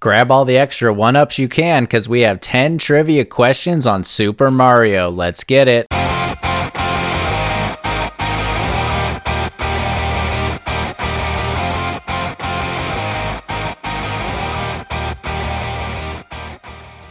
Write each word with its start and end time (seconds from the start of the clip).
Grab 0.00 0.30
all 0.30 0.46
the 0.46 0.56
extra 0.56 0.94
one 0.94 1.14
ups 1.14 1.38
you 1.38 1.46
can 1.46 1.84
because 1.84 2.08
we 2.08 2.22
have 2.22 2.40
10 2.40 2.78
trivia 2.78 3.26
questions 3.26 3.86
on 3.86 4.02
Super 4.02 4.50
Mario. 4.50 5.10
Let's 5.10 5.44
get 5.44 5.68
it. 5.68 5.86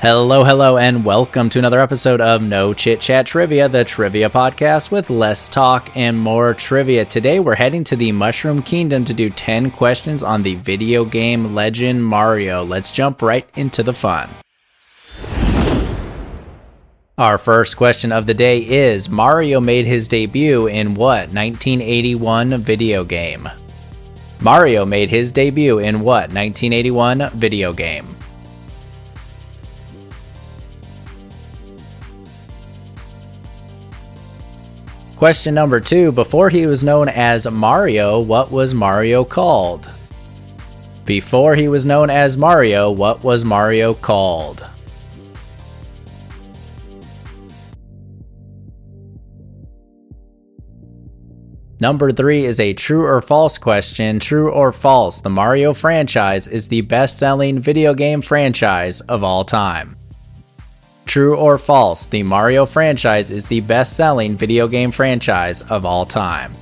Hello, 0.00 0.44
hello, 0.44 0.78
and 0.78 1.04
welcome 1.04 1.50
to 1.50 1.58
another 1.58 1.78
episode 1.78 2.22
of 2.22 2.40
No 2.40 2.72
Chit 2.72 3.02
Chat 3.02 3.26
Trivia, 3.26 3.68
the 3.68 3.84
trivia 3.84 4.30
podcast 4.30 4.90
with 4.90 5.10
less 5.10 5.46
talk 5.46 5.94
and 5.94 6.18
more 6.18 6.54
trivia. 6.54 7.04
Today, 7.04 7.38
we're 7.38 7.54
heading 7.54 7.84
to 7.84 7.96
the 7.96 8.10
Mushroom 8.10 8.62
Kingdom 8.62 9.04
to 9.04 9.12
do 9.12 9.28
10 9.28 9.70
questions 9.70 10.22
on 10.22 10.42
the 10.42 10.54
video 10.54 11.04
game 11.04 11.54
Legend 11.54 12.02
Mario. 12.02 12.64
Let's 12.64 12.90
jump 12.90 13.20
right 13.20 13.46
into 13.56 13.82
the 13.82 13.92
fun. 13.92 14.30
Our 17.18 17.36
first 17.36 17.76
question 17.76 18.10
of 18.10 18.24
the 18.24 18.32
day 18.32 18.56
is 18.60 19.10
Mario 19.10 19.60
made 19.60 19.84
his 19.84 20.08
debut 20.08 20.66
in 20.66 20.94
what 20.94 21.28
1981 21.34 22.56
video 22.62 23.04
game? 23.04 23.46
Mario 24.40 24.86
made 24.86 25.10
his 25.10 25.30
debut 25.30 25.78
in 25.78 26.00
what 26.00 26.32
1981 26.32 27.28
video 27.34 27.74
game? 27.74 28.06
Question 35.20 35.52
number 35.54 35.80
two 35.80 36.12
Before 36.12 36.48
he 36.48 36.64
was 36.64 36.82
known 36.82 37.10
as 37.10 37.46
Mario, 37.46 38.20
what 38.20 38.50
was 38.50 38.72
Mario 38.72 39.22
called? 39.22 39.86
Before 41.04 41.54
he 41.54 41.68
was 41.68 41.84
known 41.84 42.08
as 42.08 42.38
Mario, 42.38 42.90
what 42.90 43.22
was 43.22 43.44
Mario 43.44 43.92
called? 43.92 44.66
Number 51.80 52.10
three 52.12 52.46
is 52.46 52.58
a 52.58 52.72
true 52.72 53.04
or 53.04 53.20
false 53.20 53.58
question. 53.58 54.20
True 54.20 54.50
or 54.50 54.72
false, 54.72 55.20
the 55.20 55.28
Mario 55.28 55.74
franchise 55.74 56.48
is 56.48 56.68
the 56.68 56.80
best 56.80 57.18
selling 57.18 57.58
video 57.58 57.92
game 57.92 58.22
franchise 58.22 59.02
of 59.02 59.22
all 59.22 59.44
time. 59.44 59.99
True 61.10 61.36
or 61.36 61.58
false, 61.58 62.06
the 62.06 62.22
Mario 62.22 62.64
franchise 62.66 63.32
is 63.32 63.48
the 63.48 63.62
best 63.62 63.96
selling 63.96 64.36
video 64.36 64.68
game 64.68 64.92
franchise 64.92 65.60
of 65.60 65.84
all 65.84 66.06
time. 66.06 66.52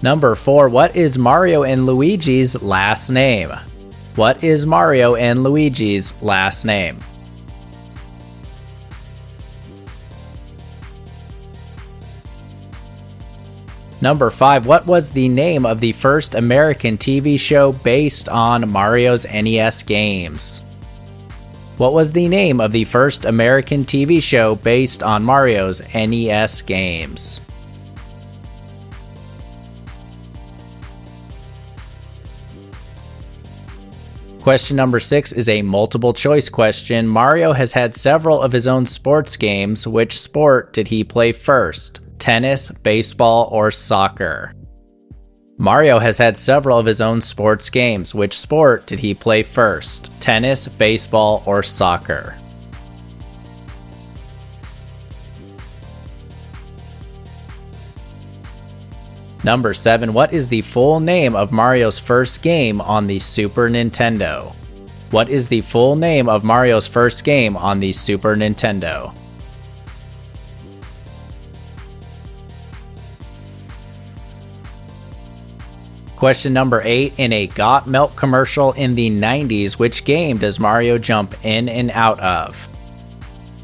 Number 0.00 0.34
4. 0.34 0.70
What 0.70 0.96
is 0.96 1.18
Mario 1.18 1.64
and 1.64 1.84
Luigi's 1.84 2.62
last 2.62 3.10
name? 3.10 3.50
What 4.16 4.42
is 4.42 4.64
Mario 4.64 5.14
and 5.16 5.42
Luigi's 5.42 6.22
last 6.22 6.64
name? 6.64 7.00
Number 14.02 14.30
5. 14.30 14.66
What 14.66 14.84
was 14.84 15.12
the 15.12 15.28
name 15.28 15.64
of 15.64 15.78
the 15.78 15.92
first 15.92 16.34
American 16.34 16.98
TV 16.98 17.38
show 17.38 17.72
based 17.72 18.28
on 18.28 18.68
Mario's 18.68 19.24
NES 19.32 19.84
games? 19.84 20.64
What 21.76 21.94
was 21.94 22.10
the 22.10 22.26
name 22.26 22.60
of 22.60 22.72
the 22.72 22.82
first 22.82 23.26
American 23.26 23.84
TV 23.84 24.20
show 24.20 24.56
based 24.56 25.04
on 25.04 25.22
Mario's 25.22 25.80
NES 25.94 26.62
games? 26.62 27.40
Question 34.40 34.76
number 34.76 34.98
six 34.98 35.32
is 35.32 35.48
a 35.48 35.62
multiple 35.62 36.12
choice 36.12 36.48
question. 36.48 37.06
Mario 37.06 37.52
has 37.52 37.72
had 37.72 37.94
several 37.94 38.42
of 38.42 38.50
his 38.50 38.66
own 38.66 38.84
sports 38.84 39.36
games. 39.36 39.86
Which 39.86 40.20
sport 40.20 40.72
did 40.72 40.88
he 40.88 41.04
play 41.04 41.30
first? 41.30 42.01
Tennis, 42.22 42.70
baseball, 42.84 43.48
or 43.50 43.72
soccer. 43.72 44.54
Mario 45.58 45.98
has 45.98 46.18
had 46.18 46.38
several 46.38 46.78
of 46.78 46.86
his 46.86 47.00
own 47.00 47.20
sports 47.20 47.68
games. 47.68 48.14
Which 48.14 48.38
sport 48.38 48.86
did 48.86 49.00
he 49.00 49.12
play 49.12 49.42
first? 49.42 50.12
Tennis, 50.20 50.68
baseball, 50.68 51.42
or 51.46 51.64
soccer? 51.64 52.36
Number 59.42 59.74
7. 59.74 60.12
What 60.12 60.32
is 60.32 60.48
the 60.48 60.62
full 60.62 61.00
name 61.00 61.34
of 61.34 61.50
Mario's 61.50 61.98
first 61.98 62.40
game 62.40 62.80
on 62.80 63.08
the 63.08 63.18
Super 63.18 63.68
Nintendo? 63.68 64.54
What 65.10 65.28
is 65.28 65.48
the 65.48 65.60
full 65.62 65.96
name 65.96 66.28
of 66.28 66.44
Mario's 66.44 66.86
first 66.86 67.24
game 67.24 67.56
on 67.56 67.80
the 67.80 67.92
Super 67.92 68.36
Nintendo? 68.36 69.12
Question 76.22 76.52
number 76.52 76.80
eight 76.84 77.18
In 77.18 77.32
a 77.32 77.48
Got 77.48 77.88
Milk 77.88 78.14
commercial 78.14 78.70
in 78.74 78.94
the 78.94 79.10
90s, 79.10 79.76
which 79.76 80.04
game 80.04 80.38
does 80.38 80.60
Mario 80.60 80.96
jump 80.96 81.34
in 81.44 81.68
and 81.68 81.90
out 81.90 82.20
of? 82.20 82.68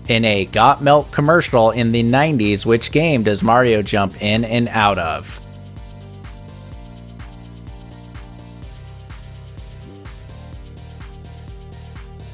In 0.09 0.25
a 0.25 0.45
Got 0.45 0.83
Milk 0.83 1.09
commercial 1.13 1.71
in 1.71 1.93
the 1.93 2.03
90s, 2.03 2.67
which 2.67 2.91
game 2.91 3.23
does 3.23 3.45
Mario 3.45 3.81
jump 3.81 4.21
in 4.21 4.45
and 4.45 4.67
out 4.71 4.99
of? 4.99 5.39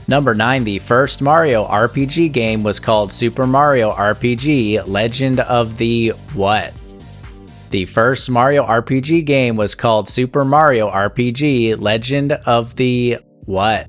Number 0.09 0.35
9, 0.35 0.65
the 0.65 0.79
first 0.79 1.21
Mario 1.21 1.67
RPG 1.67 2.33
game 2.33 2.62
was 2.62 2.81
called 2.81 3.12
Super 3.12 3.47
Mario 3.47 3.93
RPG 3.93 4.89
Legend 4.89 5.41
of 5.41 5.77
the 5.77 6.15
what? 6.33 6.73
The 7.71 7.87
first 7.87 8.31
Mario 8.31 8.65
RPG 8.65 9.25
game 9.25 9.57
was 9.57 9.75
called 9.75 10.09
Super 10.09 10.45
Mario 10.45 10.91
RPG 10.91 11.81
Legend 11.81 12.33
of 12.33 12.77
the 12.77 13.19
what? 13.45 13.89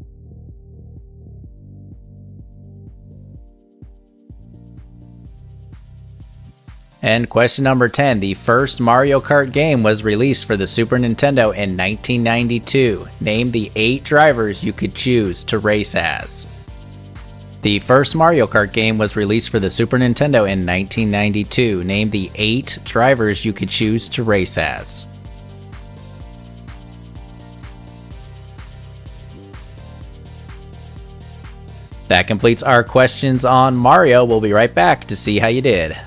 And 7.06 7.30
question 7.30 7.64
number 7.64 7.88
10 7.88 8.20
The 8.20 8.34
first 8.34 8.80
Mario 8.80 9.20
Kart 9.20 9.52
game 9.52 9.84
was 9.84 10.04
released 10.04 10.46
for 10.46 10.58
the 10.58 10.66
Super 10.66 10.98
Nintendo 10.98 11.54
in 11.54 11.78
1992. 11.78 13.08
Name 13.22 13.52
the 13.52 13.72
eight 13.76 14.04
drivers 14.04 14.64
you 14.64 14.74
could 14.74 14.96
choose 14.96 15.44
to 15.44 15.60
race 15.60 15.94
as. 15.94 16.48
The 17.66 17.80
first 17.80 18.14
Mario 18.14 18.46
Kart 18.46 18.74
game 18.74 19.00
was 19.00 19.16
released 19.16 19.50
for 19.50 19.60
the 19.60 19.72
Super 19.72 19.98
Nintendo 19.98 20.48
in 20.48 20.68
1992. 20.68 21.84
Name 21.84 22.12
the 22.12 22.30
eight 22.36 22.78
drivers 22.84 23.44
you 23.44 23.54
could 23.54 23.70
choose 23.70 24.08
to 24.10 24.22
race 24.22 24.60
as. 24.60 25.08
That 32.08 32.28
completes 32.28 32.62
our 32.62 32.84
questions 32.84 33.44
on 33.44 33.76
Mario. 33.76 34.26
We'll 34.26 34.42
be 34.42 34.54
right 34.54 34.72
back 34.72 35.06
to 35.06 35.16
see 35.16 35.40
how 35.40 35.48
you 35.48 35.64
did. 35.64 35.98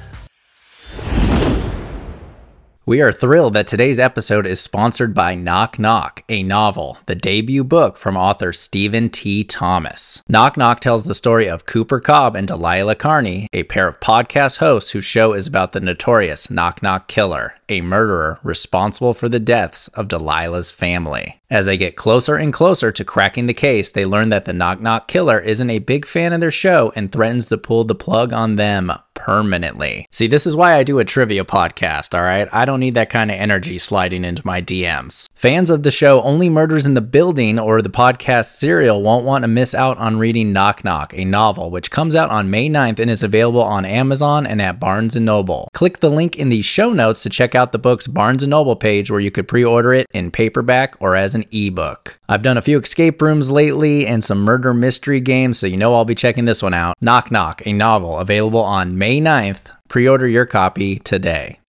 We 2.88 3.02
are 3.02 3.12
thrilled 3.12 3.52
that 3.52 3.66
today's 3.66 3.98
episode 3.98 4.46
is 4.46 4.62
sponsored 4.62 5.12
by 5.12 5.34
Knock 5.34 5.78
Knock, 5.78 6.24
a 6.30 6.42
novel, 6.42 6.96
the 7.04 7.14
debut 7.14 7.62
book 7.62 7.98
from 7.98 8.16
author 8.16 8.50
Steven 8.50 9.10
T. 9.10 9.44
Thomas. 9.44 10.22
Knock 10.26 10.56
Knock 10.56 10.80
tells 10.80 11.04
the 11.04 11.14
story 11.14 11.50
of 11.50 11.66
Cooper 11.66 12.00
Cobb 12.00 12.34
and 12.34 12.48
Delilah 12.48 12.94
Carney, 12.94 13.46
a 13.52 13.64
pair 13.64 13.88
of 13.88 14.00
podcast 14.00 14.56
hosts 14.56 14.92
whose 14.92 15.04
show 15.04 15.34
is 15.34 15.46
about 15.46 15.72
the 15.72 15.80
notorious 15.80 16.50
Knock 16.50 16.82
Knock 16.82 17.08
Killer, 17.08 17.56
a 17.68 17.82
murderer 17.82 18.40
responsible 18.42 19.12
for 19.12 19.28
the 19.28 19.38
deaths 19.38 19.88
of 19.88 20.08
Delilah's 20.08 20.70
family. 20.70 21.42
As 21.50 21.64
they 21.64 21.78
get 21.78 21.96
closer 21.96 22.36
and 22.36 22.52
closer 22.52 22.92
to 22.92 23.04
cracking 23.06 23.46
the 23.46 23.54
case, 23.54 23.90
they 23.90 24.04
learn 24.04 24.28
that 24.28 24.44
the 24.44 24.52
Knock 24.52 24.82
Knock 24.82 25.08
Killer 25.08 25.38
isn't 25.38 25.70
a 25.70 25.78
big 25.78 26.04
fan 26.04 26.34
of 26.34 26.40
their 26.40 26.50
show 26.50 26.92
and 26.94 27.10
threatens 27.10 27.48
to 27.48 27.56
pull 27.56 27.84
the 27.84 27.94
plug 27.94 28.34
on 28.34 28.56
them 28.56 28.92
permanently. 29.14 30.06
See, 30.12 30.26
this 30.26 30.46
is 30.46 30.54
why 30.54 30.74
I 30.74 30.84
do 30.84 30.98
a 30.98 31.04
trivia 31.04 31.44
podcast, 31.44 32.14
all 32.14 32.22
right? 32.22 32.48
I 32.52 32.64
don't 32.64 32.80
need 32.80 32.94
that 32.94 33.10
kind 33.10 33.30
of 33.30 33.36
energy 33.36 33.78
sliding 33.78 34.24
into 34.24 34.46
my 34.46 34.62
DMs. 34.62 35.26
Fans 35.34 35.70
of 35.70 35.82
the 35.82 35.90
show 35.90 36.22
Only 36.22 36.48
Murders 36.48 36.86
in 36.86 36.94
the 36.94 37.00
Building 37.00 37.58
or 37.58 37.82
the 37.82 37.88
podcast 37.88 38.56
Serial 38.56 39.02
won't 39.02 39.24
want 39.24 39.42
to 39.42 39.48
miss 39.48 39.74
out 39.74 39.98
on 39.98 40.18
reading 40.18 40.52
Knock 40.52 40.84
Knock, 40.84 41.12
a 41.14 41.24
novel 41.24 41.70
which 41.70 41.90
comes 41.90 42.14
out 42.14 42.30
on 42.30 42.50
May 42.50 42.68
9th 42.68 43.00
and 43.00 43.10
is 43.10 43.22
available 43.22 43.62
on 43.62 43.84
Amazon 43.84 44.46
and 44.46 44.62
at 44.62 44.78
Barnes 44.78 45.16
& 45.16 45.20
Noble. 45.20 45.68
Click 45.72 45.98
the 45.98 46.10
link 46.10 46.36
in 46.36 46.50
the 46.50 46.62
show 46.62 46.92
notes 46.92 47.22
to 47.22 47.30
check 47.30 47.54
out 47.54 47.72
the 47.72 47.78
book's 47.78 48.06
Barnes 48.06 48.46
& 48.46 48.46
Noble 48.46 48.76
page 48.76 49.10
where 49.10 49.20
you 49.20 49.30
could 49.30 49.48
pre-order 49.48 49.94
it 49.94 50.06
in 50.12 50.30
paperback 50.30 50.94
or 51.00 51.16
as 51.16 51.34
ebook. 51.50 52.18
I've 52.28 52.42
done 52.42 52.56
a 52.56 52.62
few 52.62 52.78
escape 52.78 53.20
rooms 53.22 53.50
lately 53.50 54.06
and 54.06 54.22
some 54.22 54.42
murder 54.42 54.74
mystery 54.74 55.20
games, 55.20 55.58
so 55.58 55.66
you 55.66 55.76
know 55.76 55.94
I'll 55.94 56.04
be 56.04 56.14
checking 56.14 56.44
this 56.44 56.62
one 56.62 56.74
out. 56.74 56.96
Knock 57.00 57.30
Knock, 57.30 57.62
a 57.66 57.72
novel 57.72 58.18
available 58.18 58.62
on 58.62 58.98
May 58.98 59.20
9th. 59.20 59.62
Pre 59.88 60.08
order 60.08 60.28
your 60.28 60.46
copy 60.46 60.98
today. 60.98 61.60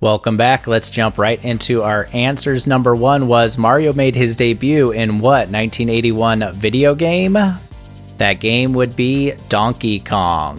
Welcome 0.00 0.38
back. 0.38 0.66
Let's 0.66 0.88
jump 0.88 1.18
right 1.18 1.44
into 1.44 1.82
our 1.82 2.08
answers. 2.14 2.66
Number 2.66 2.96
one 2.96 3.28
was 3.28 3.58
Mario 3.58 3.92
made 3.92 4.14
his 4.14 4.34
debut 4.34 4.92
in 4.92 5.18
what 5.18 5.50
1981 5.50 6.54
video 6.54 6.94
game? 6.94 7.36
That 8.16 8.40
game 8.40 8.72
would 8.72 8.96
be 8.96 9.32
Donkey 9.50 10.00
Kong. 10.00 10.58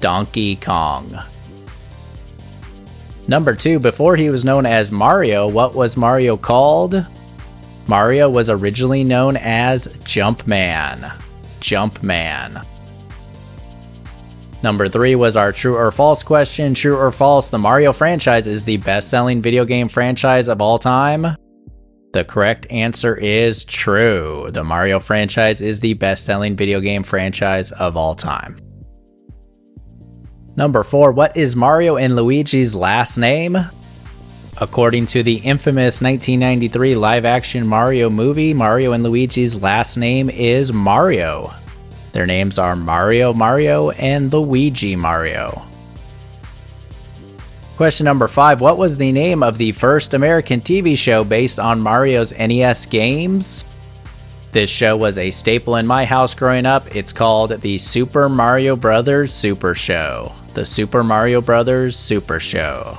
Donkey 0.00 0.56
Kong. 0.56 1.22
Number 3.28 3.54
two, 3.54 3.78
before 3.78 4.16
he 4.16 4.30
was 4.30 4.44
known 4.44 4.66
as 4.66 4.90
Mario, 4.90 5.48
what 5.48 5.74
was 5.74 5.96
Mario 5.96 6.36
called? 6.36 7.06
Mario 7.86 8.28
was 8.28 8.50
originally 8.50 9.04
known 9.04 9.36
as 9.36 9.86
Jumpman. 10.04 10.98
Jumpman. 11.60 12.66
Number 14.62 14.88
three 14.88 15.16
was 15.16 15.36
our 15.36 15.52
true 15.52 15.76
or 15.76 15.90
false 15.90 16.22
question. 16.22 16.74
True 16.74 16.96
or 16.96 17.10
false, 17.10 17.50
the 17.50 17.58
Mario 17.58 17.92
franchise 17.92 18.46
is 18.46 18.64
the 18.64 18.76
best 18.78 19.10
selling 19.10 19.42
video 19.42 19.64
game 19.64 19.88
franchise 19.88 20.48
of 20.48 20.60
all 20.60 20.78
time? 20.78 21.26
The 22.12 22.24
correct 22.24 22.66
answer 22.70 23.16
is 23.16 23.64
true. 23.64 24.48
The 24.52 24.62
Mario 24.62 25.00
franchise 25.00 25.60
is 25.60 25.80
the 25.80 25.94
best 25.94 26.24
selling 26.24 26.56
video 26.56 26.78
game 26.80 27.02
franchise 27.02 27.72
of 27.72 27.96
all 27.96 28.14
time. 28.14 28.58
Number 30.54 30.82
four, 30.82 31.12
what 31.12 31.36
is 31.36 31.56
Mario 31.56 31.96
and 31.96 32.14
Luigi's 32.14 32.74
last 32.74 33.16
name? 33.16 33.56
According 34.60 35.06
to 35.06 35.22
the 35.22 35.36
infamous 35.36 36.02
1993 36.02 36.94
live 36.94 37.24
action 37.24 37.66
Mario 37.66 38.10
movie, 38.10 38.52
Mario 38.52 38.92
and 38.92 39.02
Luigi's 39.02 39.60
last 39.60 39.96
name 39.96 40.28
is 40.28 40.72
Mario. 40.72 41.54
Their 42.12 42.26
names 42.26 42.58
are 42.58 42.76
Mario 42.76 43.32
Mario 43.32 43.90
and 43.90 44.30
Luigi 44.30 44.94
Mario. 44.94 45.62
Question 47.76 48.04
number 48.04 48.28
five 48.28 48.60
What 48.60 48.76
was 48.76 48.98
the 48.98 49.10
name 49.10 49.42
of 49.42 49.56
the 49.56 49.72
first 49.72 50.12
American 50.12 50.60
TV 50.60 50.98
show 50.98 51.24
based 51.24 51.58
on 51.58 51.80
Mario's 51.80 52.32
NES 52.38 52.84
games? 52.86 53.64
This 54.52 54.68
show 54.68 54.98
was 54.98 55.16
a 55.16 55.30
staple 55.30 55.76
in 55.76 55.86
my 55.86 56.04
house 56.04 56.34
growing 56.34 56.66
up. 56.66 56.94
It's 56.94 57.14
called 57.14 57.52
the 57.62 57.78
Super 57.78 58.28
Mario 58.28 58.76
Brothers 58.76 59.32
Super 59.32 59.74
Show. 59.74 60.30
The 60.54 60.64
Super 60.64 61.02
Mario 61.02 61.40
Brothers 61.40 61.96
Super 61.96 62.38
Show. 62.38 62.98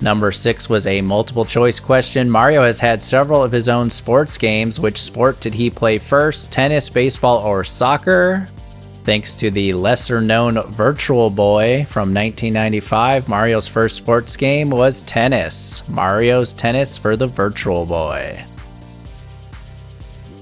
Number 0.00 0.32
six 0.32 0.68
was 0.68 0.86
a 0.86 1.02
multiple 1.02 1.44
choice 1.44 1.78
question. 1.78 2.30
Mario 2.30 2.62
has 2.62 2.80
had 2.80 3.02
several 3.02 3.42
of 3.42 3.52
his 3.52 3.68
own 3.68 3.90
sports 3.90 4.38
games. 4.38 4.80
Which 4.80 5.02
sport 5.02 5.40
did 5.40 5.52
he 5.52 5.68
play 5.68 5.98
first? 5.98 6.50
Tennis, 6.50 6.88
baseball, 6.88 7.38
or 7.38 7.64
soccer? 7.64 8.48
Thanks 9.04 9.34
to 9.36 9.50
the 9.50 9.74
lesser 9.74 10.20
known 10.20 10.60
Virtual 10.68 11.30
Boy 11.30 11.84
from 11.88 12.14
1995, 12.14 13.28
Mario's 13.28 13.66
first 13.66 13.96
sports 13.96 14.36
game 14.36 14.70
was 14.70 15.02
tennis. 15.02 15.86
Mario's 15.88 16.52
tennis 16.52 16.96
for 16.96 17.16
the 17.16 17.26
Virtual 17.26 17.86
Boy. 17.86 18.44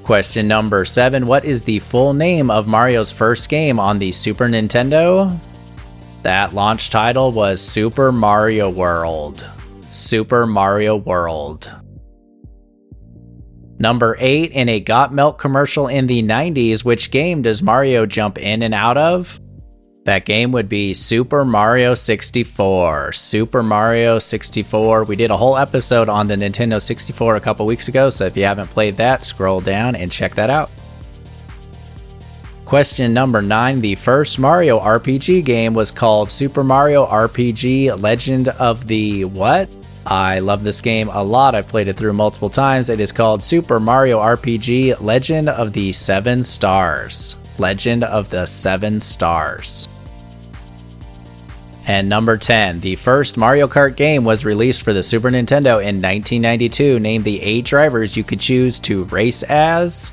Question 0.09 0.49
number 0.49 0.87
seven 0.87 1.27
What 1.27 1.45
is 1.45 1.65
the 1.65 1.81
full 1.81 2.15
name 2.15 2.51
of 2.51 2.67
Mario's 2.67 3.13
first 3.13 3.51
game 3.51 3.79
on 3.79 3.99
the 3.99 4.11
Super 4.11 4.47
Nintendo? 4.49 5.39
That 6.23 6.55
launch 6.55 6.89
title 6.89 7.31
was 7.31 7.61
Super 7.61 8.11
Mario 8.11 8.71
World. 8.71 9.45
Super 9.91 10.47
Mario 10.47 10.97
World. 10.97 11.71
Number 13.79 14.17
8 14.19 14.51
in 14.53 14.71
a 14.71 14.81
Got 14.81 15.13
Milk 15.13 15.39
commercial 15.39 15.89
in 15.89 16.07
the 16.07 16.23
90s, 16.23 16.83
which 16.83 17.11
game 17.11 17.43
does 17.43 17.63
Mario 17.63 18.07
jump 18.07 18.39
in 18.39 18.63
and 18.63 18.73
out 18.73 18.97
of? 18.97 19.39
That 20.09 20.25
game 20.25 20.53
would 20.53 20.71
be 20.71 20.95
Super 20.95 21.45
Mario 21.45 21.93
64. 21.93 23.13
Super 23.13 23.63
Mario 23.63 24.19
64. 24.19 25.05
We 25.05 25.17
did 25.17 25.31
a 25.31 25.37
whole 25.37 25.59
episode 25.59 26.09
on 26.09 26.27
the 26.27 26.35
Nintendo 26.35 26.81
64 26.81 27.37
a 27.37 27.41
couple 27.41 27.67
weeks 27.67 27.89
ago, 27.89 28.09
so 28.09 28.25
if 28.25 28.35
you 28.35 28.45
haven't 28.45 28.69
played 28.69 28.97
that, 28.97 29.23
scroll 29.23 29.61
down 29.61 29.95
and 29.95 30.11
check 30.11 30.35
that 30.37 30.49
out. 30.49 30.71
Question 32.65 33.13
number 33.13 33.43
nine 33.43 33.83
The 33.83 33.97
first 33.97 34.39
Mario 34.39 34.81
RPG 34.81 35.45
game 35.45 35.75
was 35.75 35.91
called 35.91 36.31
Super 36.31 36.65
Mario 36.65 37.05
RPG 37.05 38.01
Legend 38.01 38.49
of 38.49 38.87
the 38.87 39.27
what? 39.27 39.69
I 40.07 40.39
love 40.39 40.65
this 40.65 40.81
game 40.81 41.11
a 41.13 41.23
lot. 41.23 41.55
I've 41.55 41.69
played 41.69 41.89
it 41.89 41.99
through 41.99 42.15
multiple 42.15 42.49
times. 42.49 42.89
It 42.89 42.99
is 42.99 43.13
called 43.13 43.43
Super 43.43 43.79
Mario 43.79 44.21
RPG 44.21 45.03
Legend 45.03 45.51
of 45.51 45.75
the 45.75 45.93
Seven 45.93 46.43
Stars. 46.43 47.37
Legend 47.59 48.05
of 48.05 48.31
the 48.31 48.47
Seven 48.47 49.03
Stars. 49.03 49.87
And 51.89 52.07
number 52.07 52.37
10, 52.37 52.81
the 52.81 52.97
first 52.97 53.39
Mario 53.39 53.67
Kart 53.67 53.97
game 53.97 54.23
was 54.23 54.45
released 54.45 54.83
for 54.83 54.93
the 54.93 55.03
Super 55.03 55.31
Nintendo 55.31 55.81
in 55.81 56.03
1992. 56.03 57.01
Name 57.01 57.23
the 57.23 57.41
eight 57.41 57.65
drivers 57.65 58.15
you 58.15 58.23
could 58.23 58.41
choose 58.41 58.79
to 58.81 59.05
race 59.05 59.43
as. 59.43 60.13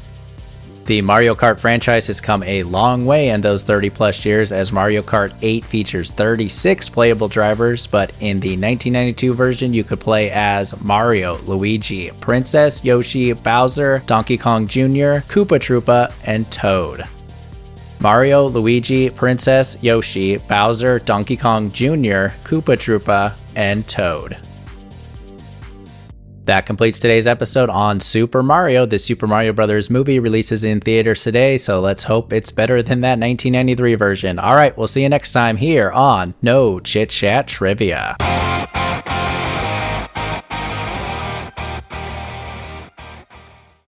The 0.86 1.01
Mario 1.01 1.36
Kart 1.36 1.60
franchise 1.60 2.07
has 2.07 2.22
come 2.22 2.44
a 2.44 2.63
long 2.63 3.06
way 3.06 3.30
in 3.30 3.42
those 3.42 3.63
30 3.63 3.89
plus 3.89 4.24
years 4.24 4.54
as 4.54 4.72
Mario 4.72 5.01
Kart 5.01 5.36
8 5.42 5.66
features 5.66 6.12
36 6.12 6.88
playable 6.89 7.27
drivers, 7.27 7.88
but 7.88 8.12
in 8.22 8.39
the 8.39 8.51
1992 8.51 9.33
version, 9.33 9.74
you 9.74 9.83
could 9.83 10.00
play 10.00 10.31
as 10.31 10.80
Mario, 10.80 11.39
Luigi, 11.39 12.10
Princess, 12.22 12.86
Yoshi, 12.86 13.33
Bowser, 13.33 14.01
Donkey 14.06 14.38
Kong 14.38 14.66
Jr., 14.66 15.25
Koopa 15.27 15.60
Troopa, 15.60 16.13
and 16.24 16.50
Toad. 16.51 17.04
Mario, 18.06 18.48
Luigi, 18.50 19.10
Princess, 19.10 19.81
Yoshi, 19.81 20.38
Bowser, 20.38 21.00
Donkey 21.00 21.36
Kong 21.36 21.72
Jr., 21.72 22.30
Koopa 22.46 22.78
Troopa, 22.78 23.36
and 23.56 23.88
Toad. 23.88 24.38
That 26.44 26.68
completes 26.68 27.00
today's 27.00 27.25
episode 27.25 27.72
on 27.72 28.00
Super 28.00 28.44
Mario. 28.44 28.86
The 28.86 29.00
Super 29.00 29.25
Mario 29.25 29.54
Brothers 29.54 29.90
movie 29.90 30.19
releases 30.19 30.63
in 30.63 30.81
theaters 30.81 31.24
today, 31.24 31.57
so 31.57 31.81
let's 31.81 32.04
hope 32.04 32.31
it's 32.31 32.52
better 32.52 32.84
than 32.84 33.02
that 33.02 33.18
1993 33.18 33.96
version. 33.96 34.38
All 34.38 34.54
right, 34.54 34.78
we'll 34.78 34.86
see 34.86 35.01
you 35.01 35.10
next 35.10 35.31
time 35.31 35.58
here 35.58 35.90
on 35.90 36.36
No 36.44 36.80
Chit 36.80 37.10
Chat 37.10 37.48
Trivia. 37.48 38.18